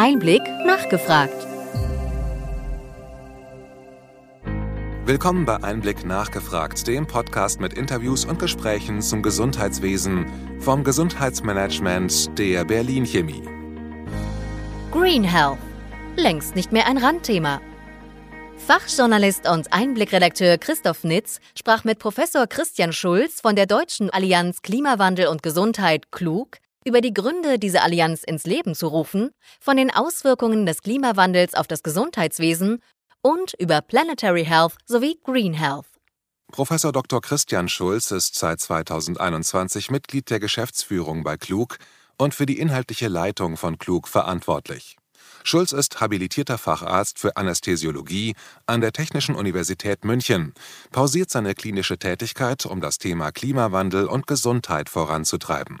[0.00, 1.46] Einblick nachgefragt.
[5.06, 10.26] Willkommen bei Einblick nachgefragt, dem Podcast mit Interviews und Gesprächen zum Gesundheitswesen
[10.60, 13.42] vom Gesundheitsmanagement der Berlin Chemie.
[14.92, 15.58] Green Health.
[16.16, 17.60] Längst nicht mehr ein Randthema.
[18.58, 25.28] Fachjournalist und Einblickredakteur Christoph Nitz sprach mit Professor Christian Schulz von der Deutschen Allianz Klimawandel
[25.28, 30.66] und Gesundheit klug über die Gründe, diese Allianz ins Leben zu rufen, von den Auswirkungen
[30.66, 32.82] des Klimawandels auf das Gesundheitswesen
[33.22, 35.86] und über Planetary Health sowie Green Health.
[36.50, 37.20] Professor Dr.
[37.20, 41.78] Christian Schulz ist seit 2021 Mitglied der Geschäftsführung bei Klug
[42.16, 44.96] und für die inhaltliche Leitung von Klug verantwortlich.
[45.44, 48.34] Schulz ist habilitierter Facharzt für Anästhesiologie
[48.66, 50.52] an der Technischen Universität München,
[50.90, 55.78] pausiert seine klinische Tätigkeit, um das Thema Klimawandel und Gesundheit voranzutreiben.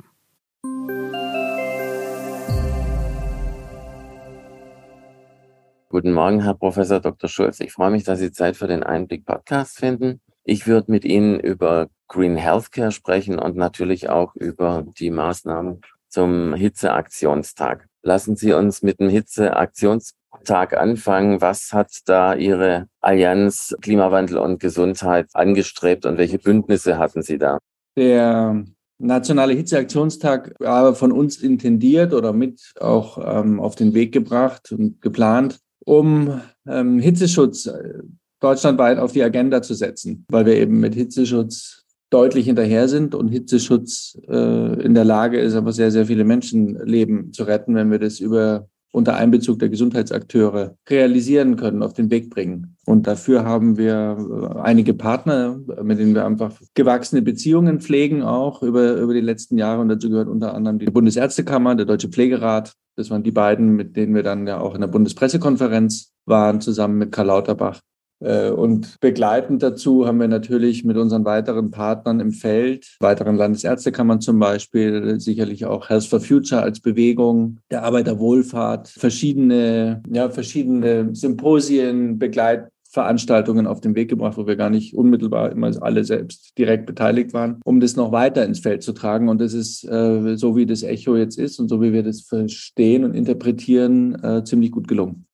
[5.90, 7.30] Guten Morgen, Herr Professor Dr.
[7.30, 7.60] Schulz.
[7.60, 10.20] Ich freue mich, dass Sie Zeit für den Einblick Podcast finden.
[10.44, 16.54] Ich würde mit Ihnen über Green Healthcare sprechen und natürlich auch über die Maßnahmen zum
[16.54, 17.86] Hitzeaktionstag.
[18.02, 21.40] Lassen Sie uns mit dem Hitzeaktionstag anfangen.
[21.40, 27.58] Was hat da Ihre Allianz Klimawandel und Gesundheit angestrebt und welche Bündnisse hatten Sie da?
[27.96, 28.62] Der
[28.98, 35.00] Nationale Hitzeaktionstag war von uns intendiert oder mit auch ähm, auf den Weg gebracht und
[35.00, 38.00] geplant, um ähm, Hitzeschutz äh,
[38.40, 43.28] deutschlandweit auf die Agenda zu setzen, weil wir eben mit Hitzeschutz deutlich hinterher sind und
[43.28, 47.98] Hitzeschutz äh, in der Lage ist, aber sehr, sehr viele Menschenleben zu retten, wenn wir
[47.98, 52.76] das über unter Einbezug der Gesundheitsakteure realisieren können, auf den Weg bringen.
[52.86, 58.62] Und dafür haben wir äh, einige Partner, mit denen wir einfach gewachsene Beziehungen pflegen, auch
[58.62, 59.80] über, über die letzten Jahre.
[59.82, 63.96] Und dazu gehört unter anderem die Bundesärztekammer, der Deutsche Pflegerat, das waren die beiden, mit
[63.96, 67.80] denen wir dann ja auch in der Bundespressekonferenz waren, zusammen mit Karl Lauterbach.
[68.20, 74.20] Äh, und begleitend dazu haben wir natürlich mit unseren weiteren Partnern im Feld, weiteren Landesärztekammern
[74.20, 82.18] zum Beispiel, sicherlich auch Health for Future als Bewegung, der Arbeiterwohlfahrt, verschiedene, ja, verschiedene Symposien,
[82.18, 86.86] Begleit Veranstaltungen auf den Weg gebracht, wo wir gar nicht unmittelbar immer alle selbst direkt
[86.86, 89.28] beteiligt waren, um das noch weiter ins Feld zu tragen.
[89.28, 92.22] Und das ist, äh, so wie das Echo jetzt ist und so wie wir das
[92.22, 95.27] verstehen und interpretieren, äh, ziemlich gut gelungen.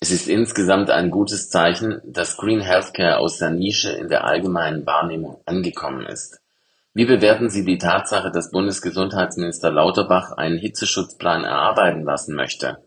[0.00, 4.86] Es ist insgesamt ein gutes Zeichen, dass Green Healthcare aus der Nische in der allgemeinen
[4.86, 6.40] Wahrnehmung angekommen ist.
[6.94, 12.78] Wie bewerten Sie die Tatsache, dass Bundesgesundheitsminister Lauterbach einen Hitzeschutzplan erarbeiten lassen möchte?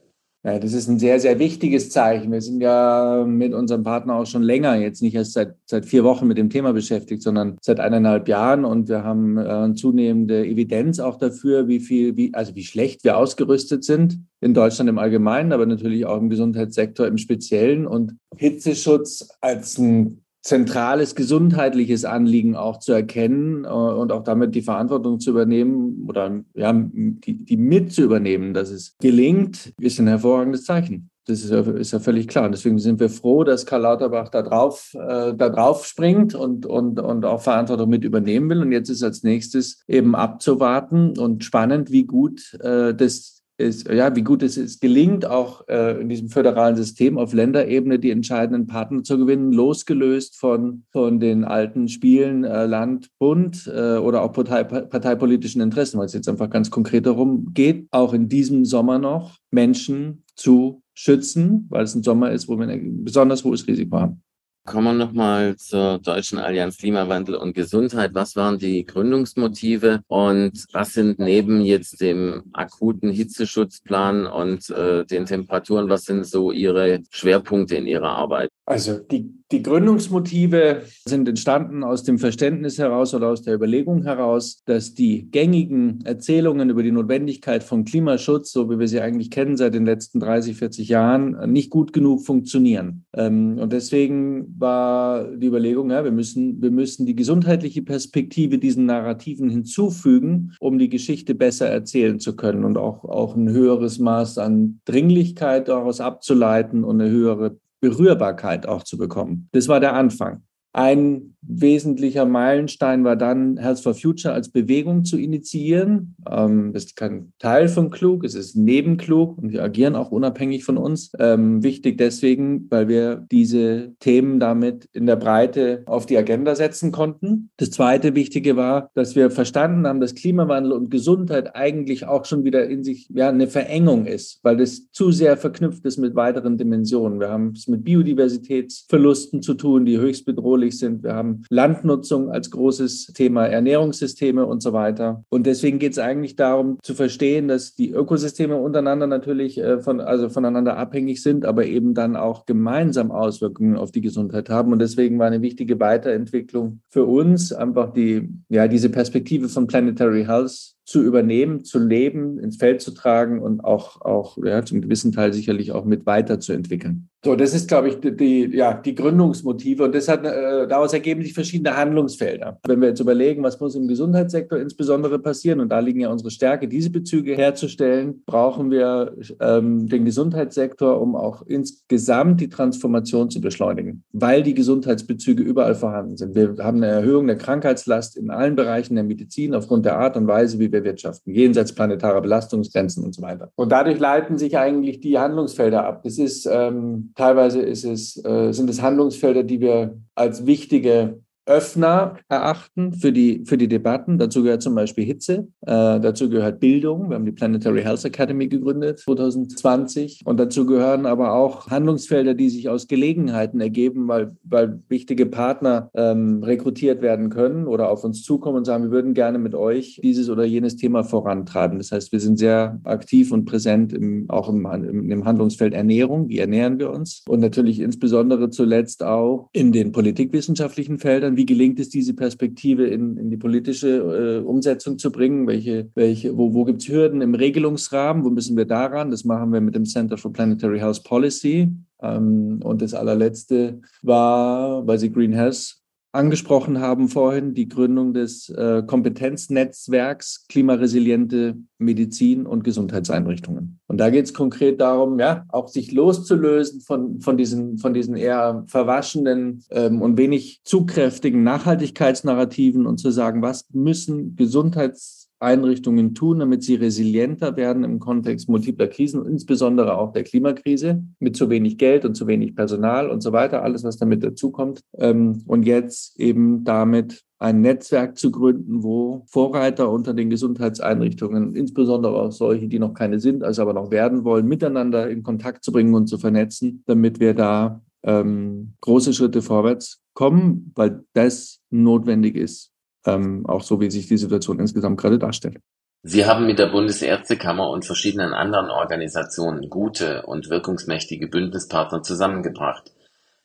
[0.43, 2.31] Ja, das ist ein sehr, sehr wichtiges Zeichen.
[2.31, 6.03] Wir sind ja mit unserem Partner auch schon länger, jetzt nicht erst seit, seit vier
[6.03, 8.65] Wochen mit dem Thema beschäftigt, sondern seit eineinhalb Jahren.
[8.65, 13.17] Und wir haben äh, zunehmende Evidenz auch dafür, wie viel, wie, also wie schlecht wir
[13.17, 17.85] ausgerüstet sind in Deutschland im Allgemeinen, aber natürlich auch im Gesundheitssektor im Speziellen.
[17.85, 24.63] Und Hitzeschutz als ein zentrales gesundheitliches Anliegen auch zu erkennen äh, und auch damit die
[24.63, 30.07] Verantwortung zu übernehmen oder ja, die, die mit zu übernehmen, dass es gelingt, ist ein
[30.07, 31.09] hervorragendes Zeichen.
[31.27, 32.45] Das ist ja, ist ja völlig klar.
[32.45, 36.65] Und deswegen sind wir froh, dass Karl Lauterbach da drauf, äh, da drauf springt und,
[36.65, 38.61] und, und auch Verantwortung mit übernehmen will.
[38.61, 44.15] Und jetzt ist als nächstes eben abzuwarten und spannend, wie gut äh, das ist, ja,
[44.15, 48.67] wie gut es ist, gelingt, auch äh, in diesem föderalen System auf Länderebene die entscheidenden
[48.67, 54.33] Partner zu gewinnen, losgelöst von, von den alten Spielen äh, Land, Bund äh, oder auch
[54.33, 58.99] Partei, parteipolitischen Interessen, weil es jetzt einfach ganz konkret darum geht, auch in diesem Sommer
[58.99, 63.99] noch Menschen zu schützen, weil es ein Sommer ist, wo wir ein besonders hohes Risiko
[63.99, 64.21] haben.
[64.63, 68.11] Kommen wir nochmal zur Deutschen Allianz Klimawandel und Gesundheit.
[68.13, 75.25] Was waren die Gründungsmotive und was sind neben jetzt dem akuten Hitzeschutzplan und äh, den
[75.25, 78.51] Temperaturen, was sind so Ihre Schwerpunkte in Ihrer Arbeit?
[78.71, 84.63] Also die, die Gründungsmotive sind entstanden aus dem Verständnis heraus oder aus der Überlegung heraus,
[84.65, 89.57] dass die gängigen Erzählungen über die Notwendigkeit von Klimaschutz, so wie wir sie eigentlich kennen
[89.57, 93.03] seit den letzten 30, 40 Jahren, nicht gut genug funktionieren.
[93.13, 98.85] Ähm, und deswegen war die Überlegung, ja, wir müssen, wir müssen die gesundheitliche Perspektive diesen
[98.85, 104.37] Narrativen hinzufügen, um die Geschichte besser erzählen zu können und auch, auch ein höheres Maß
[104.37, 109.49] an Dringlichkeit daraus abzuleiten und eine höhere Berührbarkeit auch zu bekommen.
[109.51, 110.43] Das war der Anfang.
[110.73, 116.15] Ein wesentlicher Meilenstein war dann, Health for Future als Bewegung zu initiieren.
[116.29, 120.11] Ähm, das ist kein Teil von Klug, es ist neben Klug und wir agieren auch
[120.11, 121.11] unabhängig von uns.
[121.19, 126.91] Ähm, wichtig deswegen, weil wir diese Themen damit in der Breite auf die Agenda setzen
[126.91, 127.49] konnten.
[127.57, 132.43] Das zweite Wichtige war, dass wir verstanden haben, dass Klimawandel und Gesundheit eigentlich auch schon
[132.43, 136.57] wieder in sich ja, eine Verengung ist, weil das zu sehr verknüpft ist mit weiteren
[136.57, 137.19] Dimensionen.
[137.19, 141.03] Wir haben es mit Biodiversitätsverlusten zu tun, die höchst bedrohlich sind.
[141.03, 145.23] Wir haben Landnutzung als großes Thema, Ernährungssysteme und so weiter.
[145.29, 149.99] Und deswegen geht es eigentlich darum zu verstehen, dass die Ökosysteme untereinander natürlich äh, von,
[149.99, 154.71] also voneinander abhängig sind, aber eben dann auch gemeinsam Auswirkungen auf die Gesundheit haben.
[154.71, 160.25] Und deswegen war eine wichtige Weiterentwicklung für uns einfach die, ja, diese Perspektive von Planetary
[160.25, 165.13] Health zu übernehmen, zu leben, ins Feld zu tragen und auch, auch ja, zum gewissen
[165.13, 167.07] Teil sicherlich auch mit weiterzuentwickeln.
[167.23, 171.21] So, das ist, glaube ich, die, ja, die Gründungsmotive und das hat, äh, daraus ergeben
[171.21, 172.59] sich verschiedene Handlungsfelder.
[172.65, 176.31] Wenn wir jetzt überlegen, was muss im Gesundheitssektor insbesondere passieren, und da liegen ja unsere
[176.31, 183.39] Stärke, diese Bezüge herzustellen, brauchen wir ähm, den Gesundheitssektor, um auch insgesamt die Transformation zu
[183.39, 186.33] beschleunigen, weil die Gesundheitsbezüge überall vorhanden sind.
[186.33, 190.25] Wir haben eine Erhöhung der Krankheitslast in allen Bereichen der Medizin aufgrund der Art und
[190.25, 193.51] Weise, wie wir wirtschaften, jenseits planetarer Belastungsgrenzen und so weiter.
[193.55, 196.01] Und dadurch leiten sich eigentlich die Handlungsfelder ab.
[196.03, 202.17] Das ist ähm, Teilweise ist es, äh, sind es Handlungsfelder, die wir als wichtige Öffner
[202.29, 204.17] erachten für die, für die Debatten.
[204.17, 207.09] Dazu gehört zum Beispiel Hitze, äh, dazu gehört Bildung.
[207.09, 212.49] Wir haben die Planetary Health Academy gegründet 2020 und dazu gehören aber auch Handlungsfelder, die
[212.49, 218.23] sich aus Gelegenheiten ergeben, weil, weil wichtige Partner ähm, rekrutiert werden können oder auf uns
[218.23, 221.79] zukommen und sagen, wir würden gerne mit euch dieses oder jenes Thema vorantreiben.
[221.79, 224.65] Das heißt, wir sind sehr aktiv und präsent im, auch im,
[225.11, 226.29] im Handlungsfeld Ernährung.
[226.29, 227.23] Wie ernähren wir uns?
[227.27, 233.17] Und natürlich insbesondere zuletzt auch in den politikwissenschaftlichen Feldern wie gelingt es, diese Perspektive in,
[233.17, 235.47] in die politische äh, Umsetzung zu bringen?
[235.47, 238.23] Welche, welche, wo, wo gibt es Hürden im Regelungsrahmen?
[238.23, 239.11] Wo müssen wir daran?
[239.11, 241.71] Das machen wir mit dem Center for Planetary Health Policy.
[242.01, 245.80] Ähm, und das allerletzte war, weil Sie Green Health
[246.11, 253.79] angesprochen haben vorhin, die Gründung des äh, Kompetenznetzwerks klimaresiliente Medizin und Gesundheitseinrichtungen.
[253.87, 258.15] Und da geht es konkret darum, ja, auch sich loszulösen von, von, diesen, von diesen
[258.15, 266.39] eher verwaschenen ähm, und wenig zugkräftigen Nachhaltigkeitsnarrativen und zu sagen, was müssen Gesundheits Einrichtungen tun,
[266.39, 271.77] damit sie resilienter werden im Kontext multipler Krisen, insbesondere auch der Klimakrise, mit zu wenig
[271.77, 274.81] Geld und zu wenig Personal und so weiter, alles, was damit dazukommt.
[274.97, 282.21] Ähm, und jetzt eben damit ein Netzwerk zu gründen, wo Vorreiter unter den Gesundheitseinrichtungen, insbesondere
[282.21, 285.71] auch solche, die noch keine sind, also aber noch werden wollen, miteinander in Kontakt zu
[285.71, 292.35] bringen und zu vernetzen, damit wir da ähm, große Schritte vorwärts kommen, weil das notwendig
[292.35, 292.70] ist
[293.05, 295.59] ähm, auch so, wie sich die Situation insgesamt gerade darstellt.
[296.03, 302.91] Sie haben mit der Bundesärztekammer und verschiedenen anderen Organisationen gute und wirkungsmächtige Bündnispartner zusammengebracht.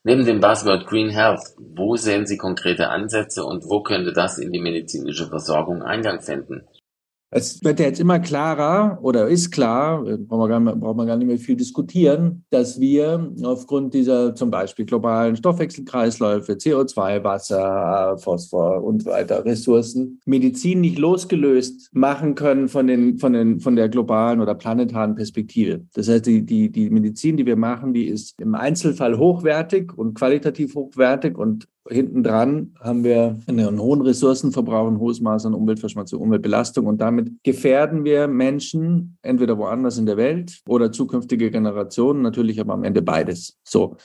[0.04, 4.52] Neben dem Buzzword Green Health, wo sehen Sie konkrete Ansätze und wo könnte das in
[4.52, 6.62] die medizinische Versorgung Eingang finden?
[7.30, 11.26] Es wird ja jetzt immer klarer oder ist klar, braucht man, gar, man gar nicht
[11.26, 19.04] mehr viel diskutieren, dass wir aufgrund dieser zum Beispiel globalen Stoffwechselkreisläufe, CO2, Wasser, Phosphor und
[19.06, 24.54] weiter Ressourcen, Medizin nicht losgelöst machen können von, den, von, den, von der globalen oder
[24.54, 25.84] planetaren Perspektive.
[25.94, 30.14] Das heißt, die, die, die Medizin, die wir machen, die ist im Einzelfall hochwertig und
[30.14, 36.20] qualitativ hochwertig und Hinten dran haben wir einen hohen Ressourcenverbrauch, ein hohes Maß an Umweltverschmutzung,
[36.20, 42.60] Umweltbelastung und damit gefährden wir Menschen entweder woanders in der Welt oder zukünftige Generationen, natürlich
[42.60, 43.58] aber am Ende beides.
[43.64, 43.96] So.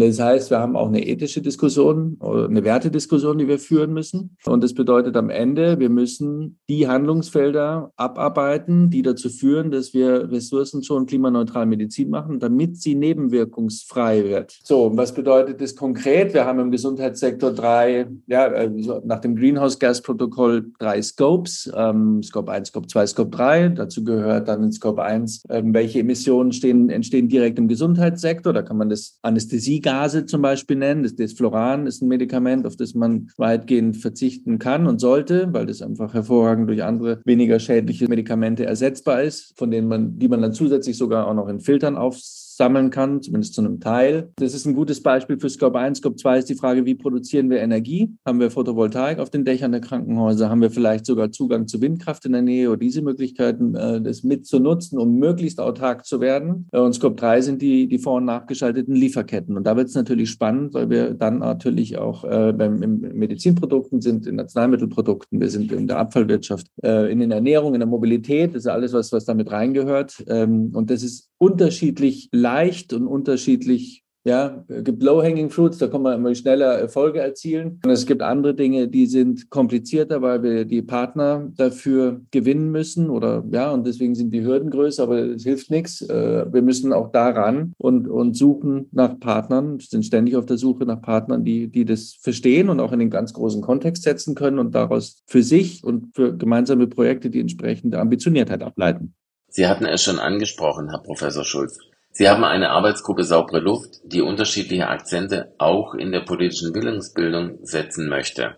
[0.00, 4.36] Das heißt, wir haben auch eine ethische Diskussion oder eine Wertediskussion, die wir führen müssen.
[4.44, 10.32] Und das bedeutet am Ende, wir müssen die Handlungsfelder abarbeiten, die dazu führen, dass wir
[10.32, 14.58] ressourcenschonend klimaneutral Medizin machen, damit sie nebenwirkungsfrei wird.
[14.64, 16.34] So, was bedeutet das konkret?
[16.34, 22.68] Wir haben im Gesundheitssektor drei, ja, also nach dem Greenhouse-Gas-Protokoll drei Scopes, ähm, Scope 1,
[22.68, 23.68] Scope 2, Scope 3.
[23.68, 28.52] Dazu gehört dann in Scope 1, ähm, welche Emissionen stehen, entstehen direkt im Gesundheitssektor.
[28.52, 31.04] Da kann man das Anästhesie Gase zum Beispiel nennen.
[31.04, 35.82] Das Desfloran ist ein Medikament, auf das man weitgehend verzichten kann und sollte, weil das
[35.82, 40.54] einfach hervorragend durch andere weniger schädliche Medikamente ersetzbar ist, von denen man, die man dann
[40.54, 44.30] zusätzlich sogar auch noch in Filtern aufsetzt sammeln kann, zumindest zu einem Teil.
[44.36, 45.98] Das ist ein gutes Beispiel für Scope 1.
[45.98, 48.14] Scope 2 ist die Frage, wie produzieren wir Energie?
[48.24, 50.48] Haben wir Photovoltaik auf den Dächern der Krankenhäuser?
[50.48, 54.22] Haben wir vielleicht sogar Zugang zu Windkraft in der Nähe oder diese Möglichkeiten, äh, das
[54.22, 56.68] mitzunutzen, um möglichst autark zu werden?
[56.72, 59.56] Äh, und Scope 3 sind die, die vor- und nachgeschalteten Lieferketten.
[59.56, 64.00] Und da wird es natürlich spannend, weil wir dann natürlich auch äh, beim, in Medizinprodukten
[64.00, 68.64] sind, in Arzneimittelprodukten, wir sind in der Abfallwirtschaft, in der Ernährung, in der Mobilität, das
[68.64, 70.22] ist alles, was, was damit reingehört.
[70.28, 76.14] Ähm, und das ist unterschiedlich leicht und unterschiedlich ja, gibt Low-Hanging Fruits, da kann man
[76.14, 77.78] immer schneller Erfolge erzielen.
[77.84, 83.10] Und es gibt andere Dinge, die sind komplizierter, weil wir die Partner dafür gewinnen müssen
[83.10, 86.00] oder ja, und deswegen sind die Hürden größer, aber es hilft nichts.
[86.00, 90.86] Äh, wir müssen auch daran und, und suchen nach Partnern, sind ständig auf der Suche
[90.86, 94.58] nach Partnern, die, die das verstehen und auch in den ganz großen Kontext setzen können
[94.58, 99.14] und daraus für sich und für gemeinsame Projekte die entsprechende Ambitioniertheit ableiten.
[99.48, 101.78] Sie hatten es schon angesprochen, Herr Professor Schulz.
[102.16, 108.08] Sie haben eine Arbeitsgruppe Saubere Luft, die unterschiedliche Akzente auch in der politischen Willensbildung setzen
[108.08, 108.56] möchte.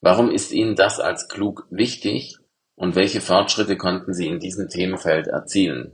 [0.00, 2.38] Warum ist Ihnen das als klug wichtig
[2.74, 5.92] und welche Fortschritte konnten Sie in diesem Themenfeld erzielen?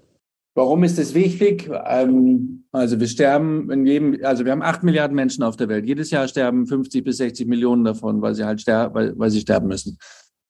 [0.55, 1.69] Warum ist es wichtig?
[1.87, 5.85] Ähm, also wir sterben in jedem, also wir haben acht Milliarden Menschen auf der Welt.
[5.87, 9.41] Jedes Jahr sterben 50 bis 60 Millionen davon, weil sie halt sterben, weil, weil sie
[9.41, 9.99] sterben müssen.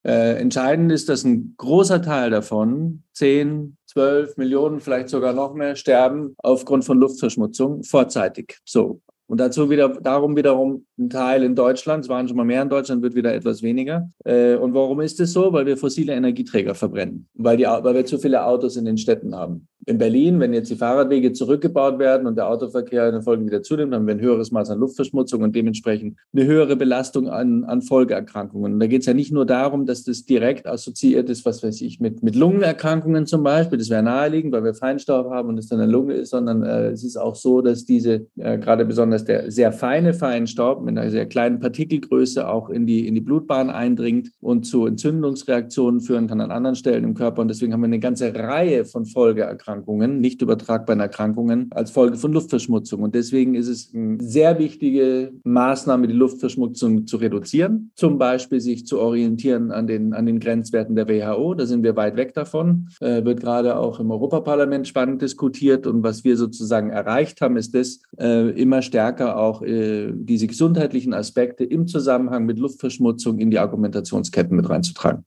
[0.05, 5.77] Äh, entscheidend ist, dass ein großer Teil davon, 10, 12 Millionen, vielleicht sogar noch mehr,
[5.77, 8.59] sterben aufgrund von Luftverschmutzung vorzeitig.
[8.65, 9.01] So.
[9.27, 12.69] Und dazu wieder, darum wiederum ein Teil in Deutschland, es waren schon mal mehr in
[12.69, 14.11] Deutschland, wird wieder etwas weniger.
[14.25, 15.53] Äh, und warum ist es so?
[15.53, 19.35] Weil wir fossile Energieträger verbrennen, weil, die, weil wir zu viele Autos in den Städten
[19.35, 23.45] haben in Berlin, wenn jetzt die Fahrradwege zurückgebaut werden und der Autoverkehr in der Folge
[23.45, 27.65] wieder zunimmt, haben wir ein höheres Maß an Luftverschmutzung und dementsprechend eine höhere Belastung an,
[27.65, 28.75] an Folgeerkrankungen.
[28.75, 31.81] Und da geht es ja nicht nur darum, dass das direkt assoziiert ist, was weiß
[31.81, 33.79] ich, mit, mit Lungenerkrankungen zum Beispiel.
[33.79, 36.91] Das wäre naheliegend, weil wir Feinstaub haben und es dann eine Lunge ist, sondern äh,
[36.91, 41.11] es ist auch so, dass diese, äh, gerade besonders der sehr feine Feinstaub mit einer
[41.11, 46.41] sehr kleinen Partikelgröße auch in die, in die Blutbahn eindringt und zu Entzündungsreaktionen führen kann
[46.41, 47.43] an anderen Stellen im Körper.
[47.43, 52.17] Und deswegen haben wir eine ganze Reihe von Folgeerkrankungen Erkrankungen, nicht übertragbaren Erkrankungen als Folge
[52.17, 53.03] von Luftverschmutzung.
[53.03, 57.91] Und deswegen ist es eine sehr wichtige Maßnahme, die Luftverschmutzung zu reduzieren.
[57.95, 61.55] Zum Beispiel sich zu orientieren an den, an den Grenzwerten der WHO.
[61.55, 62.89] Da sind wir weit weg davon.
[63.01, 65.87] Äh, wird gerade auch im Europaparlament spannend diskutiert.
[65.87, 71.15] Und was wir sozusagen erreicht haben, ist das, äh, immer stärker auch äh, diese gesundheitlichen
[71.15, 75.25] Aspekte im Zusammenhang mit Luftverschmutzung in die Argumentationsketten mit reinzutragen.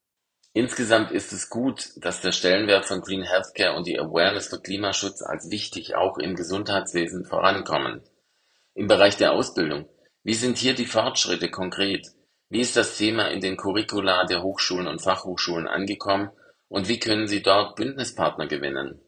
[0.57, 5.21] Insgesamt ist es gut, dass der Stellenwert von Green Healthcare und die Awareness für Klimaschutz
[5.21, 8.03] als wichtig auch im Gesundheitswesen vorankommen.
[8.73, 9.89] Im Bereich der Ausbildung,
[10.23, 12.07] wie sind hier die Fortschritte konkret?
[12.47, 16.29] Wie ist das Thema in den Curricula der Hochschulen und Fachhochschulen angekommen
[16.69, 19.01] und wie können Sie dort Bündnispartner gewinnen?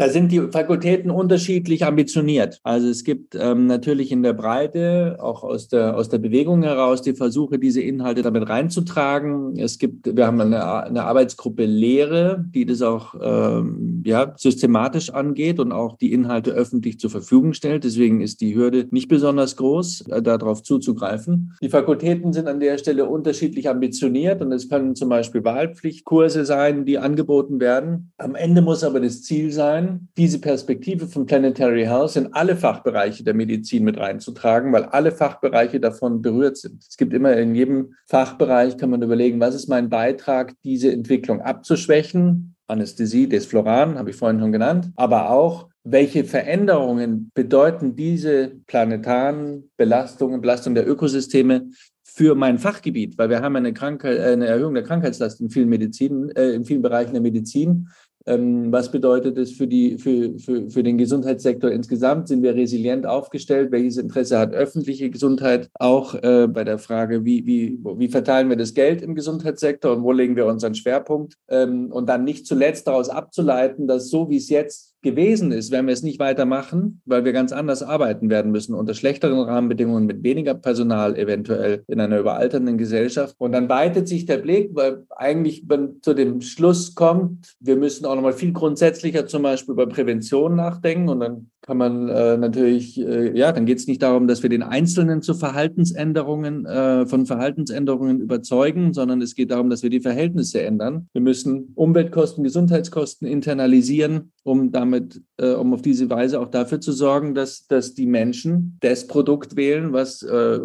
[0.00, 2.58] Da sind die Fakultäten unterschiedlich ambitioniert.
[2.62, 7.02] Also es gibt ähm, natürlich in der Breite, auch aus der, aus der Bewegung heraus,
[7.02, 9.58] die Versuche, diese Inhalte damit reinzutragen.
[9.58, 15.60] Es gibt, wir haben eine, eine Arbeitsgruppe Lehre, die das auch ähm, ja, systematisch angeht
[15.60, 17.84] und auch die Inhalte öffentlich zur Verfügung stellt.
[17.84, 21.52] Deswegen ist die Hürde nicht besonders groß, äh, darauf zuzugreifen.
[21.60, 26.86] Die Fakultäten sind an der Stelle unterschiedlich ambitioniert und es können zum Beispiel Wahlpflichtkurse sein,
[26.86, 28.12] die angeboten werden.
[28.16, 33.24] Am Ende muss aber das Ziel sein, diese Perspektive von Planetary Health in alle Fachbereiche
[33.24, 36.84] der Medizin mit reinzutragen, weil alle Fachbereiche davon berührt sind.
[36.88, 41.40] Es gibt immer in jedem Fachbereich, kann man überlegen, was ist mein Beitrag, diese Entwicklung
[41.40, 42.54] abzuschwächen.
[42.66, 50.40] Anästhesie, Desfloran, habe ich vorhin schon genannt, aber auch, welche Veränderungen bedeuten diese planetaren Belastungen,
[50.40, 51.70] Belastung der Ökosysteme
[52.04, 56.30] für mein Fachgebiet, weil wir haben eine, Krankheit, eine Erhöhung der Krankheitslast in vielen Medizin,
[56.30, 57.88] äh, in vielen Bereichen der Medizin.
[58.26, 62.28] Ähm, was bedeutet es für, die, für, für, für den Gesundheitssektor insgesamt?
[62.28, 63.72] Sind wir resilient aufgestellt?
[63.72, 65.70] Welches Interesse hat öffentliche Gesundheit?
[65.74, 70.02] Auch äh, bei der Frage, wie, wie, wie verteilen wir das Geld im Gesundheitssektor und
[70.02, 71.34] wo legen wir unseren Schwerpunkt?
[71.48, 75.86] Ähm, und dann nicht zuletzt daraus abzuleiten, dass so wie es jetzt gewesen ist, werden
[75.86, 80.22] wir es nicht weitermachen, weil wir ganz anders arbeiten werden müssen, unter schlechteren Rahmenbedingungen, mit
[80.22, 83.34] weniger Personal eventuell in einer überalternden Gesellschaft.
[83.38, 88.06] Und dann weitet sich der Blick, weil eigentlich man zu dem Schluss kommt, wir müssen
[88.06, 91.08] auch nochmal viel grundsätzlicher zum Beispiel über Prävention nachdenken.
[91.08, 94.50] Und dann kann man äh, natürlich, äh, ja, dann geht es nicht darum, dass wir
[94.50, 100.00] den Einzelnen zu Verhaltensänderungen, äh, von Verhaltensänderungen überzeugen, sondern es geht darum, dass wir die
[100.00, 101.08] Verhältnisse ändern.
[101.12, 106.92] Wir müssen Umweltkosten, Gesundheitskosten internalisieren um damit, äh, um auf diese Weise auch dafür zu
[106.92, 110.58] sorgen, dass, dass die Menschen das Produkt wählen, was äh,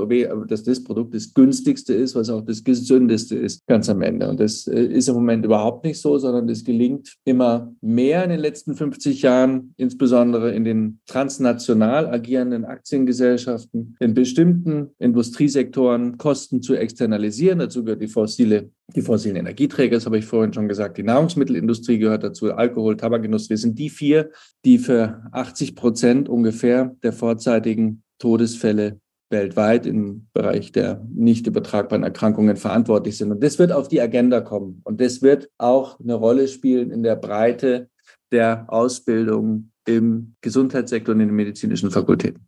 [0.47, 4.29] dass das Produkt das günstigste ist, was auch das gesündeste ist, ganz am Ende.
[4.29, 8.29] Und das äh, ist im Moment überhaupt nicht so, sondern das gelingt immer mehr in
[8.29, 16.75] den letzten 50 Jahren, insbesondere in den transnational agierenden Aktiengesellschaften, in bestimmten Industriesektoren Kosten zu
[16.75, 17.59] externalisieren.
[17.59, 21.97] Dazu gehört die fossile die fossilen Energieträger, das habe ich vorhin schon gesagt, die Nahrungsmittelindustrie
[21.97, 24.31] gehört dazu, Alkohol, Tabakindustrie sind die vier,
[24.63, 28.99] die für 80 Prozent ungefähr der vorzeitigen Todesfälle
[29.29, 33.31] weltweit im Bereich der nicht übertragbaren Erkrankungen verantwortlich sind.
[33.31, 34.81] Und das wird auf die Agenda kommen.
[34.83, 37.89] Und das wird auch eine Rolle spielen in der Breite
[38.31, 42.47] der Ausbildung im Gesundheitssektor und in den medizinischen Fakultäten.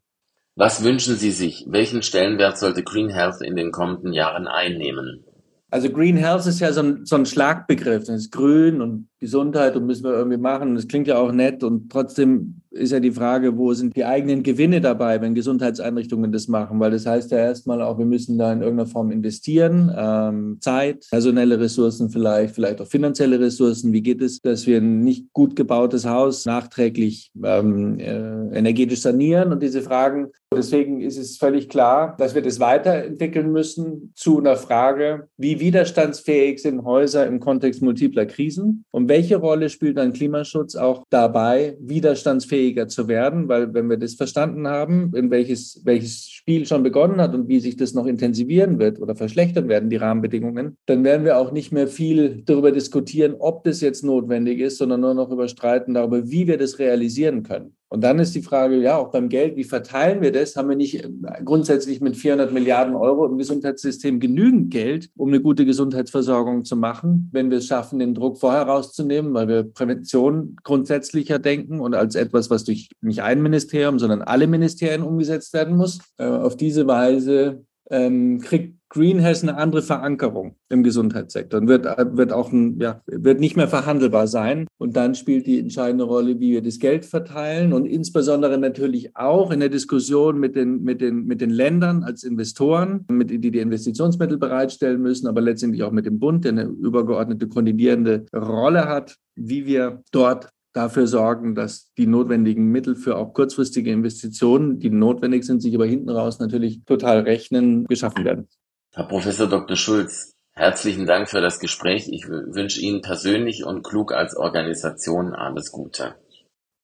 [0.55, 1.65] Was wünschen Sie sich?
[1.67, 5.23] Welchen Stellenwert sollte Green Health in den kommenden Jahren einnehmen?
[5.69, 8.05] Also Green Health ist ja so ein, so ein Schlagbegriff.
[8.05, 10.75] Das ist grün und Gesundheit und müssen wir irgendwie machen.
[10.75, 14.43] Das klingt ja auch nett und trotzdem ist ja die Frage, wo sind die eigenen
[14.43, 16.79] Gewinne dabei, wenn Gesundheitseinrichtungen das machen?
[16.79, 21.07] Weil das heißt ja erstmal auch, wir müssen da in irgendeiner Form investieren, ähm, Zeit,
[21.09, 23.93] personelle Ressourcen vielleicht, vielleicht auch finanzielle Ressourcen.
[23.93, 29.51] Wie geht es, dass wir ein nicht gut gebautes Haus nachträglich ähm, äh, energetisch sanieren
[29.51, 30.27] und diese Fragen?
[30.55, 36.61] Deswegen ist es völlig klar, dass wir das weiterentwickeln müssen zu einer Frage, wie widerstandsfähig
[36.61, 42.57] sind Häuser im Kontext multipler Krisen und welche Rolle spielt dann Klimaschutz auch dabei, widerstandsfähig
[42.67, 47.21] fähiger zu werden, weil wenn wir das verstanden haben, in welches, welches Spiel schon begonnen
[47.21, 51.23] hat und wie sich das noch intensivieren wird oder verschlechtern werden, die Rahmenbedingungen, dann werden
[51.23, 55.31] wir auch nicht mehr viel darüber diskutieren, ob das jetzt notwendig ist, sondern nur noch
[55.31, 57.76] überstreiten darüber, wie wir das realisieren können.
[57.89, 60.57] Und dann ist die Frage, ja, auch beim Geld, wie verteilen wir das?
[60.57, 61.09] Haben wir nicht äh,
[61.43, 67.29] grundsätzlich mit 400 Milliarden Euro im Gesundheitssystem genügend Geld, um eine gute Gesundheitsversorgung zu machen,
[67.31, 72.15] wenn wir es schaffen, den Druck vorher rauszunehmen, weil wir Prävention grundsätzlicher denken und als
[72.15, 75.99] etwas, was durch nicht ein Ministerium, sondern alle Ministerien umgesetzt werden muss.
[76.17, 81.85] Äh, auf diese Weise ähm, kriegt Green Health eine andere Verankerung im Gesundheitssektor und wird,
[81.85, 84.65] wird auch ein, ja, wird nicht mehr verhandelbar sein.
[84.77, 89.51] Und dann spielt die entscheidende Rolle, wie wir das Geld verteilen und insbesondere natürlich auch
[89.51, 93.59] in der Diskussion mit den, mit den, mit den Ländern als Investoren, mit, die die
[93.59, 99.17] Investitionsmittel bereitstellen müssen, aber letztendlich auch mit dem Bund, der eine übergeordnete koordinierende Rolle hat,
[99.35, 105.43] wie wir dort dafür sorgen, dass die notwendigen Mittel für auch kurzfristige Investitionen, die notwendig
[105.43, 108.47] sind, sich aber hinten raus natürlich total rechnen, geschaffen werden.
[108.93, 109.75] Herr Professor Dr.
[109.75, 112.07] Schulz, herzlichen Dank für das Gespräch.
[112.11, 116.15] Ich wünsche Ihnen persönlich und klug als Organisation alles Gute.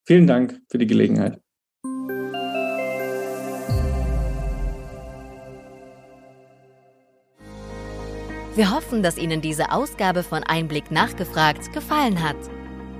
[0.05, 1.39] Vielen Dank für die Gelegenheit.
[8.55, 12.35] Wir hoffen, dass Ihnen diese Ausgabe von Einblick nachgefragt gefallen hat.